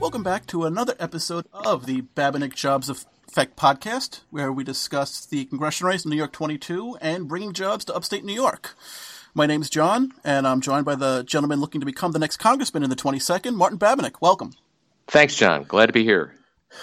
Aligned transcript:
welcome 0.00 0.22
back 0.22 0.46
to 0.46 0.64
another 0.64 0.94
episode 0.98 1.44
of 1.52 1.84
the 1.84 2.00
Babinec 2.00 2.54
Jobs 2.54 2.88
Effect 2.88 3.54
podcast, 3.54 4.20
where 4.30 4.50
we 4.50 4.64
discuss 4.64 5.26
the 5.26 5.44
congressional 5.44 5.90
race 5.90 6.06
in 6.06 6.10
New 6.10 6.16
York 6.16 6.32
22 6.32 6.96
and 7.02 7.28
bringing 7.28 7.52
jobs 7.52 7.84
to 7.84 7.94
upstate 7.94 8.24
New 8.24 8.32
York. 8.32 8.74
My 9.34 9.44
name 9.44 9.60
is 9.60 9.68
John, 9.68 10.12
and 10.24 10.48
I'm 10.48 10.62
joined 10.62 10.86
by 10.86 10.94
the 10.94 11.22
gentleman 11.24 11.60
looking 11.60 11.82
to 11.82 11.84
become 11.84 12.12
the 12.12 12.18
next 12.18 12.38
congressman 12.38 12.82
in 12.82 12.88
the 12.88 12.96
22nd, 12.96 13.54
Martin 13.54 13.78
Babinec. 13.78 14.22
Welcome. 14.22 14.54
Thanks, 15.06 15.34
John. 15.34 15.64
Glad 15.64 15.86
to 15.86 15.92
be 15.92 16.02
here. 16.02 16.34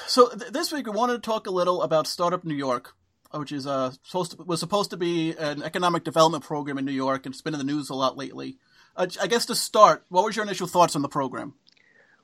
So 0.05 0.29
th- 0.29 0.51
this 0.51 0.71
week 0.71 0.85
we 0.85 0.91
wanted 0.91 1.13
to 1.13 1.19
talk 1.19 1.47
a 1.47 1.51
little 1.51 1.81
about 1.81 2.05
Startup 2.05 2.43
New 2.43 2.53
York, 2.53 2.93
which 3.31 3.51
is 3.51 3.65
uh, 3.65 3.93
supposed 4.03 4.37
to, 4.37 4.43
was 4.43 4.59
supposed 4.59 4.91
to 4.91 4.97
be 4.97 5.35
an 5.35 5.63
economic 5.63 6.03
development 6.03 6.43
program 6.43 6.77
in 6.77 6.85
New 6.85 6.91
York, 6.91 7.25
and 7.25 7.33
it's 7.33 7.41
been 7.41 7.55
in 7.55 7.57
the 7.57 7.63
news 7.63 7.89
a 7.89 7.95
lot 7.95 8.15
lately. 8.15 8.57
Uh, 8.95 9.07
I 9.19 9.25
guess 9.25 9.47
to 9.47 9.55
start, 9.55 10.05
what 10.09 10.23
was 10.23 10.35
your 10.35 10.45
initial 10.45 10.67
thoughts 10.67 10.95
on 10.95 11.01
the 11.01 11.09
program? 11.09 11.55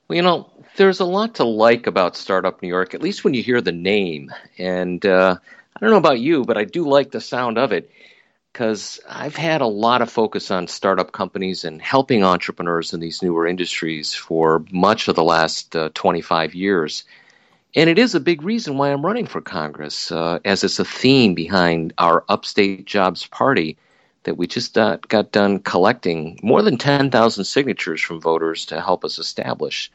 Well, 0.08 0.16
you 0.16 0.22
know, 0.22 0.50
there's 0.76 1.00
a 1.00 1.04
lot 1.04 1.36
to 1.36 1.44
like 1.44 1.86
about 1.86 2.16
Startup 2.16 2.60
New 2.60 2.68
York, 2.68 2.94
at 2.94 3.02
least 3.02 3.24
when 3.24 3.32
you 3.32 3.42
hear 3.42 3.60
the 3.60 3.72
name. 3.72 4.30
And 4.58 5.04
uh, 5.04 5.36
I 5.74 5.80
don't 5.80 5.90
know 5.90 5.96
about 5.96 6.20
you, 6.20 6.44
but 6.44 6.58
I 6.58 6.64
do 6.64 6.86
like 6.86 7.10
the 7.10 7.20
sound 7.20 7.56
of 7.56 7.72
it 7.72 7.90
because 8.52 9.00
I've 9.08 9.34
had 9.34 9.62
a 9.62 9.66
lot 9.66 10.02
of 10.02 10.10
focus 10.10 10.50
on 10.50 10.68
startup 10.68 11.12
companies 11.12 11.64
and 11.64 11.80
helping 11.80 12.22
entrepreneurs 12.22 12.92
in 12.92 13.00
these 13.00 13.22
newer 13.22 13.46
industries 13.46 14.14
for 14.14 14.64
much 14.70 15.08
of 15.08 15.16
the 15.16 15.24
last 15.24 15.74
uh, 15.74 15.88
25 15.94 16.54
years. 16.54 17.04
And 17.74 17.90
it 17.90 17.98
is 17.98 18.14
a 18.14 18.20
big 18.20 18.42
reason 18.42 18.76
why 18.76 18.92
I'm 18.92 19.04
running 19.04 19.26
for 19.26 19.40
Congress, 19.40 20.12
uh, 20.12 20.38
as 20.44 20.62
it's 20.62 20.78
a 20.78 20.84
theme 20.84 21.34
behind 21.34 21.94
our 21.98 22.24
Upstate 22.28 22.84
Jobs 22.84 23.26
Party 23.26 23.76
that 24.24 24.36
we 24.36 24.46
just 24.46 24.76
uh, 24.76 24.98
got 25.08 25.32
done 25.32 25.60
collecting 25.60 26.38
more 26.42 26.62
than 26.62 26.76
10,000 26.76 27.44
signatures 27.44 28.00
from 28.00 28.20
voters 28.20 28.66
to 28.66 28.80
help 28.80 29.04
us 29.04 29.18
establish. 29.18 29.90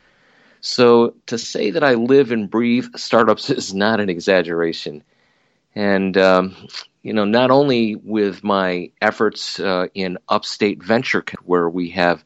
So 0.61 1.13
to 1.27 1.37
say 1.37 1.71
that 1.71 1.83
I 1.83 1.93
live 1.93 2.31
and 2.31 2.49
breathe 2.49 2.95
startups 2.95 3.49
is 3.49 3.73
not 3.73 3.99
an 3.99 4.09
exaggeration. 4.09 5.03
And 5.75 6.17
um, 6.17 6.55
you 7.03 7.13
know, 7.13 7.25
not 7.25 7.51
only 7.51 7.95
with 7.95 8.43
my 8.43 8.91
efforts 9.01 9.59
uh, 9.59 9.87
in 9.93 10.17
Upstate 10.27 10.83
Venture, 10.83 11.23
where 11.45 11.69
we 11.69 11.89
have 11.91 12.23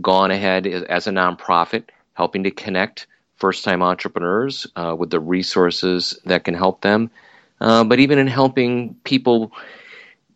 gone 0.00 0.30
ahead 0.30 0.66
as 0.66 1.06
a 1.06 1.10
nonprofit, 1.10 1.84
helping 2.14 2.44
to 2.44 2.50
connect 2.50 3.06
first 3.36 3.64
time 3.64 3.82
entrepreneurs 3.82 4.66
uh, 4.76 4.94
with 4.96 5.10
the 5.10 5.20
resources 5.20 6.18
that 6.24 6.44
can 6.44 6.54
help 6.54 6.80
them, 6.80 7.10
uh, 7.60 7.84
but 7.84 8.00
even 8.00 8.18
in 8.18 8.26
helping 8.26 8.94
people 9.04 9.52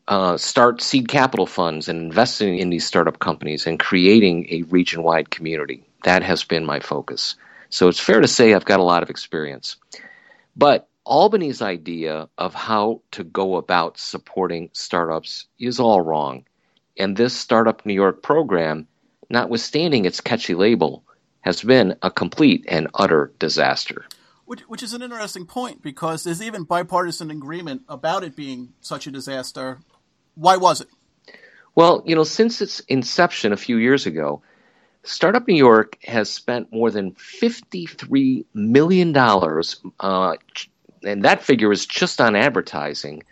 uh, 0.09 0.39
start 0.39 0.81
seed 0.81 1.06
capital 1.06 1.47
funds 1.47 1.87
and 1.89 2.01
investing 2.01 2.59
in 2.59 2.70
these 2.70 2.87
startup 2.87 3.19
companies 3.19 3.67
and 3.67 3.78
creating 3.78 4.47
a 4.48 4.62
region 4.62 5.03
wide 5.03 5.31
community. 5.31 5.84
That 6.05 6.23
has 6.23 6.45
been 6.45 6.65
my 6.65 6.81
focus. 6.81 7.37
So 7.69 7.89
it's 7.89 8.00
fair 8.00 8.23
to 8.23 8.27
say 8.27 8.55
I've 8.55 8.65
got 8.65 8.81
a 8.81 8.84
lot 8.84 9.03
of 9.03 9.11
experience. 9.11 9.77
But 10.56 10.89
Albany's 11.05 11.61
idea 11.61 12.28
of 12.39 12.55
how 12.55 13.03
to 13.12 13.23
go 13.23 13.56
about 13.56 13.98
supporting 13.98 14.70
startups 14.73 15.47
is 15.59 15.78
all 15.78 16.00
wrong. 16.00 16.47
And 16.97 17.15
this 17.15 17.37
Startup 17.37 17.84
New 17.84 17.95
York 17.95 18.22
program, 18.22 18.89
notwithstanding 19.28 20.06
its 20.06 20.22
catchy 20.22 20.55
label, 20.55 21.05
has 21.43 21.62
been 21.62 21.97
a 22.00 22.11
complete 22.11 22.65
and 22.67 22.89
utter 22.95 23.31
disaster. 23.39 24.06
Which, 24.47 24.61
which 24.62 24.83
is 24.83 24.95
an 24.95 25.03
interesting 25.03 25.45
point 25.45 25.83
because 25.83 26.25
there's 26.25 26.41
even 26.41 26.65
bipartisan 26.65 27.31
agreement 27.31 27.83
about 27.89 28.25
it 28.25 28.34
being 28.34 28.72
such 28.81 29.06
a 29.06 29.11
disaster. 29.11 29.81
Why 30.39 30.56
was 30.56 30.81
it? 30.81 30.89
Well, 31.75 32.03
you 32.06 32.15
know, 32.15 32.25
since 32.25 32.60
its 32.60 32.81
inception 32.81 33.53
a 33.53 33.56
few 33.56 33.76
years 33.76 34.06
ago, 34.06 34.43
Startup 35.03 35.47
New 35.47 35.56
York 35.56 35.99
has 36.04 36.31
spent 36.31 36.72
more 36.72 36.91
than 36.91 37.12
$53 37.12 38.44
million 38.54 39.16
uh, 39.16 40.34
and 41.04 41.25
that 41.25 41.43
figure 41.43 41.72
is 41.72 41.87
just 41.87 42.21
on 42.21 42.37
advertising, 42.37 43.22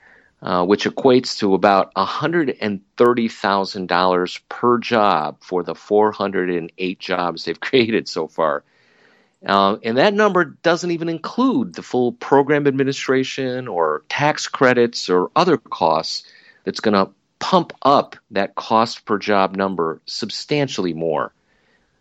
uh, 0.43 0.65
which 0.65 0.85
equates 0.85 1.39
to 1.39 1.55
about 1.55 1.95
$130,000 1.95 4.41
per 4.49 4.79
job 4.79 5.37
for 5.41 5.63
the 5.63 5.75
408 5.75 6.99
jobs 6.99 7.45
they've 7.45 7.61
created 7.61 8.09
so 8.09 8.27
far. 8.27 8.65
Uh, 9.45 9.77
and 9.83 9.99
that 9.99 10.15
number 10.15 10.45
doesn't 10.45 10.91
even 10.91 11.09
include 11.09 11.75
the 11.75 11.83
full 11.83 12.13
program 12.13 12.67
administration 12.67 13.69
or 13.69 14.03
tax 14.09 14.49
credits 14.49 15.11
or 15.11 15.31
other 15.37 15.57
costs 15.57 16.25
that's 16.67 16.81
going 16.81 16.95
to 16.95 17.13
pump 17.39 17.73
up 17.83 18.17
that 18.33 18.57
cost 18.57 19.05
per 19.07 19.19
job 19.19 19.57
number 19.57 20.03
substantially 20.05 20.93
more. 20.93 21.33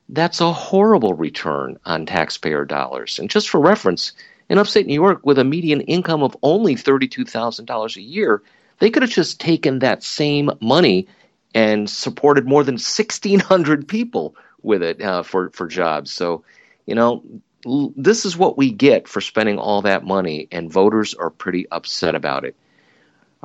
That's 0.09 0.41
a 0.41 0.51
horrible 0.51 1.13
return 1.13 1.77
on 1.85 2.05
taxpayer 2.05 2.65
dollars. 2.65 3.19
And 3.19 3.29
just 3.29 3.49
for 3.49 3.59
reference, 3.59 4.13
in 4.49 4.57
upstate 4.57 4.87
New 4.87 4.93
York, 4.93 5.21
with 5.23 5.39
a 5.39 5.43
median 5.43 5.81
income 5.81 6.23
of 6.23 6.35
only 6.43 6.75
$32,000 6.75 7.95
a 7.95 8.01
year, 8.01 8.41
they 8.79 8.89
could 8.89 9.03
have 9.03 9.11
just 9.11 9.39
taken 9.39 9.79
that 9.79 10.03
same 10.03 10.51
money 10.61 11.07
and 11.53 11.89
supported 11.89 12.47
more 12.47 12.63
than 12.63 12.75
1,600 12.75 13.87
people 13.87 14.35
with 14.61 14.83
it 14.83 15.01
uh, 15.01 15.23
for, 15.23 15.51
for 15.51 15.67
jobs. 15.67 16.11
So, 16.11 16.43
you 16.85 16.95
know, 16.95 17.23
l- 17.65 17.93
this 17.95 18.25
is 18.25 18.35
what 18.35 18.57
we 18.57 18.71
get 18.71 19.07
for 19.07 19.21
spending 19.21 19.57
all 19.57 19.83
that 19.83 20.03
money, 20.03 20.47
and 20.51 20.71
voters 20.71 21.13
are 21.13 21.29
pretty 21.29 21.67
upset 21.71 22.15
about 22.15 22.45
it. 22.45 22.55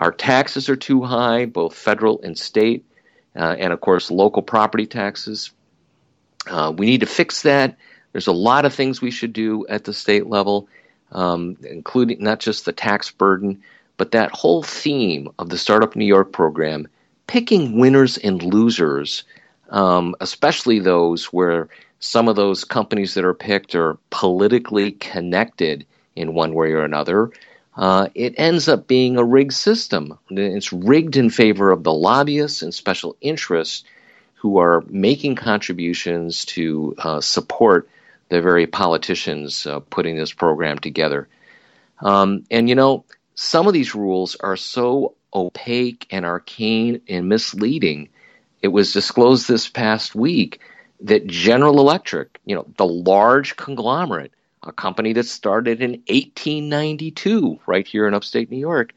Our 0.00 0.12
taxes 0.12 0.68
are 0.68 0.76
too 0.76 1.02
high, 1.02 1.46
both 1.46 1.74
federal 1.74 2.20
and 2.22 2.36
state, 2.36 2.84
uh, 3.36 3.56
and 3.58 3.72
of 3.72 3.80
course, 3.80 4.10
local 4.10 4.42
property 4.42 4.86
taxes. 4.86 5.52
Uh, 6.48 6.72
we 6.76 6.86
need 6.86 7.00
to 7.00 7.06
fix 7.06 7.42
that. 7.42 7.76
There's 8.12 8.26
a 8.26 8.32
lot 8.32 8.64
of 8.64 8.74
things 8.74 9.00
we 9.00 9.12
should 9.12 9.32
do 9.32 9.66
at 9.68 9.84
the 9.84 9.92
state 9.92 10.26
level 10.26 10.68
um, 11.12 11.56
including 11.62 12.22
not 12.22 12.40
just 12.40 12.64
the 12.64 12.72
tax 12.72 13.10
burden, 13.10 13.62
but 13.96 14.12
that 14.12 14.30
whole 14.32 14.62
theme 14.62 15.28
of 15.38 15.48
the 15.48 15.58
Startup 15.58 15.94
New 15.94 16.04
York 16.04 16.32
program, 16.32 16.88
picking 17.26 17.78
winners 17.78 18.16
and 18.16 18.42
losers, 18.42 19.24
um, 19.70 20.14
especially 20.20 20.78
those 20.78 21.26
where 21.26 21.68
some 22.00 22.28
of 22.28 22.36
those 22.36 22.64
companies 22.64 23.14
that 23.14 23.24
are 23.24 23.34
picked 23.34 23.74
are 23.74 23.98
politically 24.10 24.92
connected 24.92 25.86
in 26.16 26.34
one 26.34 26.54
way 26.54 26.72
or 26.72 26.82
another. 26.82 27.30
Uh, 27.76 28.08
it 28.14 28.34
ends 28.36 28.68
up 28.68 28.86
being 28.86 29.16
a 29.16 29.24
rigged 29.24 29.54
system. 29.54 30.18
It's 30.30 30.72
rigged 30.72 31.16
in 31.16 31.30
favor 31.30 31.70
of 31.70 31.84
the 31.84 31.92
lobbyists 31.92 32.62
and 32.62 32.74
special 32.74 33.16
interests 33.20 33.84
who 34.34 34.58
are 34.58 34.82
making 34.88 35.36
contributions 35.36 36.44
to 36.46 36.94
uh, 36.98 37.20
support 37.20 37.88
the 38.28 38.40
very 38.40 38.66
politicians 38.66 39.66
uh, 39.66 39.80
putting 39.80 40.16
this 40.16 40.32
program 40.32 40.78
together. 40.78 41.28
Um, 42.00 42.44
and 42.50 42.68
you 42.68 42.74
know, 42.74 43.04
some 43.34 43.66
of 43.66 43.72
these 43.72 43.94
rules 43.94 44.36
are 44.36 44.56
so 44.56 45.14
opaque 45.32 46.06
and 46.10 46.24
arcane 46.24 47.02
and 47.08 47.28
misleading. 47.28 48.08
It 48.62 48.68
was 48.68 48.92
disclosed 48.92 49.46
this 49.46 49.68
past 49.68 50.14
week 50.14 50.60
that 51.02 51.26
General 51.26 51.80
Electric, 51.80 52.40
you 52.44 52.54
know, 52.54 52.66
the 52.76 52.86
large 52.86 53.56
conglomerate, 53.56 54.32
a 54.62 54.72
company 54.72 55.12
that 55.14 55.26
started 55.26 55.80
in 55.80 55.92
1892 56.08 57.60
right 57.66 57.86
here 57.86 58.06
in 58.06 58.14
upstate 58.14 58.50
New 58.50 58.58
York, 58.58 58.92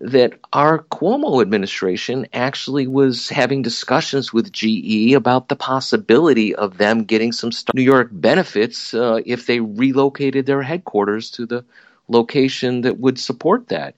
that 0.00 0.38
our 0.52 0.78
Cuomo 0.78 1.42
administration 1.42 2.26
actually 2.32 2.86
was 2.86 3.28
having 3.28 3.62
discussions 3.62 4.32
with 4.32 4.52
GE 4.52 5.12
about 5.12 5.48
the 5.48 5.56
possibility 5.56 6.54
of 6.54 6.78
them 6.78 7.04
getting 7.04 7.32
some 7.32 7.50
New 7.74 7.82
York 7.82 8.08
benefits 8.10 8.94
uh, 8.94 9.20
if 9.26 9.46
they 9.46 9.60
relocated 9.60 10.46
their 10.46 10.62
headquarters 10.62 11.30
to 11.32 11.46
the 11.46 11.64
location 12.08 12.82
that 12.82 12.98
would 12.98 13.18
support 13.18 13.68
that. 13.68 13.94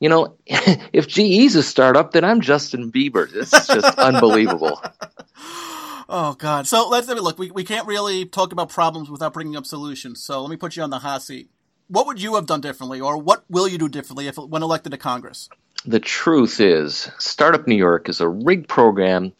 You 0.00 0.08
know, 0.10 0.34
if 0.46 1.08
GE's 1.08 1.56
a 1.56 1.62
startup, 1.62 2.12
then 2.12 2.24
I'm 2.24 2.40
Justin 2.40 2.92
Bieber. 2.92 3.30
This 3.30 3.52
is 3.52 3.66
just 3.66 3.98
unbelievable. 3.98 4.82
Oh 6.08 6.34
God! 6.34 6.66
So 6.66 6.88
let's 6.88 7.06
have 7.08 7.18
a 7.18 7.20
look. 7.20 7.38
We 7.38 7.50
we 7.50 7.64
can't 7.64 7.86
really 7.86 8.24
talk 8.24 8.52
about 8.52 8.70
problems 8.70 9.10
without 9.10 9.32
bringing 9.32 9.56
up 9.56 9.66
solutions. 9.66 10.22
So 10.22 10.40
let 10.40 10.50
me 10.50 10.56
put 10.56 10.76
you 10.76 10.82
on 10.82 10.90
the 10.90 11.00
hot 11.00 11.22
seat 11.22 11.50
what 11.88 12.06
would 12.06 12.20
you 12.20 12.34
have 12.36 12.46
done 12.46 12.60
differently, 12.60 13.00
or 13.00 13.18
what 13.18 13.44
will 13.48 13.66
you 13.66 13.78
do 13.78 13.88
differently 13.88 14.28
if 14.28 14.36
when 14.36 14.62
elected 14.62 14.92
to 14.92 14.98
Congress? 14.98 15.48
The 15.84 16.00
truth 16.00 16.60
is, 16.60 17.10
Startup 17.18 17.66
New 17.66 17.76
York 17.76 18.08
is 18.08 18.20
a 18.20 18.28
rigged 18.28 18.68
program 18.68 19.32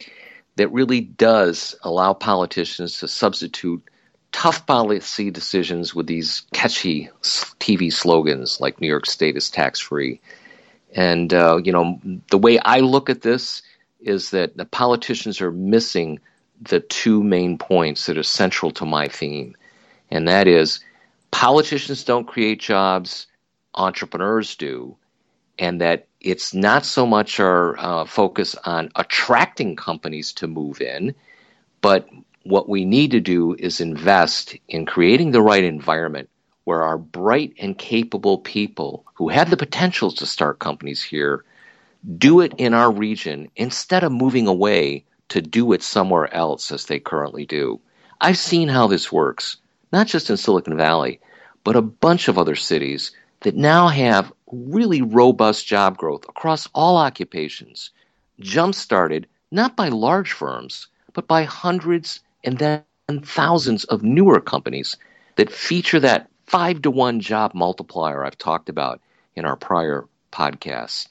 that 0.56 0.73
really 0.73 1.00
does 1.00 1.76
allow 1.82 2.15
politicians 2.15 2.99
to 3.00 3.09
substitute 3.09 3.82
tough 4.32 4.67
policy 4.67 5.31
decisions 5.31 5.94
with 5.94 6.06
these 6.06 6.43
catchy 6.53 7.11
TV 7.23 7.93
slogans 7.93 8.61
like 8.61 8.81
New 8.81 8.88
York 8.88 9.06
State 9.06 9.37
is 9.37 9.50
tax 9.50 9.79
free. 9.79 10.21
And, 10.94 11.32
uh, 11.35 11.61
you 11.62 11.73
know, 11.73 12.00
the 12.31 12.38
way 12.38 12.59
I 12.59 12.81
look 12.81 13.11
at 13.11 13.23
this 13.23 13.62
is 14.00 14.31
that 14.31 14.56
the 14.56 14.64
politicians 14.64 15.41
are 15.41 15.50
missing 15.50 16.21
the 16.61 16.81
two 16.81 17.23
main 17.23 17.59
points 17.59 18.07
that 18.07 18.19
are 18.19 18.23
central 18.23 18.71
to 18.73 18.85
my 18.85 19.09
theme. 19.09 19.57
And 20.11 20.27
that 20.29 20.47
is 20.49 20.81
politicians 21.31 22.05
don't 22.05 22.27
create 22.27 22.61
jobs, 22.61 23.27
entrepreneurs 23.75 24.57
do, 24.57 24.97
and 25.59 25.81
that 25.81 26.07
it's 26.21 26.55
not 26.55 26.85
so 26.85 27.07
much 27.07 27.39
our 27.41 27.79
uh, 27.79 28.05
focus 28.05 28.55
on 28.65 28.91
attracting 28.97 29.77
companies 29.77 30.33
to 30.35 30.47
move 30.47 30.81
in, 30.81 31.15
but 31.81 32.09
what 32.45 32.69
we 32.69 32.85
need 32.85 33.11
to 33.11 33.21
do 33.21 33.55
is 33.59 33.81
invest 33.81 34.57
in 34.69 34.87
creating 34.87 35.31
the 35.31 35.43
right 35.43 35.65
environment 35.65 36.29
where 36.65 36.83
our 36.83 36.99
bright 36.99 37.55
and 37.59 37.79
capable 37.79 38.39
people 38.39 39.05
who 39.15 39.29
have 39.29 39.51
the 39.51 39.57
potential 39.57 40.11
to 40.11 40.27
start 40.27 40.59
companies 40.59 41.03
here 41.03 41.45
do 42.17 42.41
it 42.41 42.53
in 42.59 42.75
our 42.75 42.91
region 42.91 43.51
instead 43.57 44.05
of 44.05 44.13
moving 44.13 44.47
away 44.47 45.05
to 45.29 45.43
do 45.43 45.73
it 45.73 45.83
somewhere 45.83 46.33
else 46.35 46.73
as 46.73 46.87
they 46.87 46.99
currently 46.99 47.47
do. 47.47 47.81
I've 48.21 48.39
seen 48.39 48.69
how 48.69 48.87
this 48.87 49.13
works, 49.13 49.57
not 49.93 50.07
just 50.07 50.31
in 50.31 50.37
Silicon 50.37 50.77
Valley, 50.77 51.21
but 51.65 51.77
a 51.77 51.83
bunch 51.83 52.29
of 52.29 52.39
other 52.39 52.57
cities 52.57 53.13
that 53.41 53.57
now 53.57 53.89
have 53.89 54.33
really 54.51 55.03
robust 55.03 55.67
job 55.67 55.97
growth 55.97 56.25
across 56.29 56.69
all 56.75 56.97
occupations, 56.97 57.91
jump 58.41 58.75
started 58.75 59.27
not 59.51 59.77
by 59.77 59.89
large 59.89 60.33
firms, 60.33 60.89
but 61.13 61.27
by 61.29 61.45
hundreds 61.45 62.21
and 62.45 62.59
then 62.59 62.83
thousands 63.23 63.85
of 63.85 64.03
newer 64.03 64.41
companies 64.41 64.97
that 65.37 65.53
feature 65.53 66.01
that 66.01 66.29
five 66.47 66.83
to 66.83 66.91
one 66.91 67.21
job 67.21 67.55
multiplier 67.55 68.25
I've 68.25 68.39
talked 68.39 68.69
about 68.69 69.01
in 69.37 69.45
our 69.45 69.57
prior 69.57 70.07
podcasts. 70.33 71.09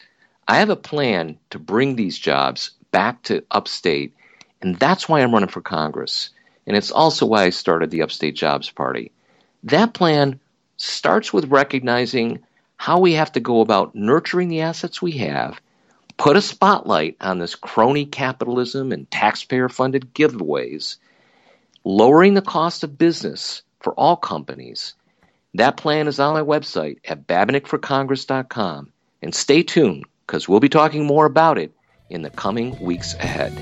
I 0.48 0.58
have 0.58 0.70
a 0.70 0.75
plan 0.75 1.38
to 1.50 1.60
bring 1.60 1.96
these 1.96 2.18
jobs 2.18 2.72
back 2.92 3.24
to 3.24 3.44
upstate, 3.51 4.13
and 4.62 4.75
that's 4.75 5.07
why 5.07 5.22
I'm 5.22 5.34
running 5.34 5.50
for 5.50 5.62
Congress. 5.62 6.30
And 6.66 6.75
it's 6.75 6.92
also 6.92 7.25
why 7.25 7.44
I 7.44 7.50
started 7.50 7.92
the 7.92 8.01
Upstate 8.01 8.36
Jobs 8.36 8.69
Party. 8.69 9.12
That 9.63 9.94
plan 9.94 10.39
starts 10.78 11.31
with 11.31 11.51
recognizing 11.51 12.39
how 12.75 13.00
we 13.00 13.13
have 13.13 13.31
to 13.34 13.39
go 13.39 13.62
about 13.62 13.95
nurturing 13.95 14.50
the 14.50 14.62
assets 14.62 15.01
we 15.01 15.13
have, 15.13 15.60
put 16.18 16.38
a 16.38 16.42
spotlight 16.42 17.18
on 17.22 17.39
this 17.39 17.56
crony 17.56 18.06
capitalism 18.06 18.92
and 18.92 19.10
taxpayer 19.10 19.69
funded 19.69 20.13
giveaways, 20.13 20.98
lowering 21.84 22.34
the 22.34 22.42
cost 22.42 22.84
of 22.84 22.98
business 22.98 23.63
for 23.80 23.94
all 23.94 24.16
companies. 24.16 24.94
That 25.54 25.78
plan 25.78 26.07
is 26.07 26.19
on 26.19 26.34
my 26.34 26.42
website 26.42 27.00
at 27.06 27.25
babinecforcongress.com. 27.25 28.92
And 29.24 29.34
stay 29.34 29.63
tuned 29.63 30.06
because 30.25 30.48
we'll 30.48 30.60
be 30.60 30.69
talking 30.69 31.06
more 31.06 31.25
about 31.25 31.57
it 31.57 31.72
in 32.09 32.21
the 32.21 32.30
coming 32.30 32.80
weeks 32.80 33.13
ahead. 33.15 33.54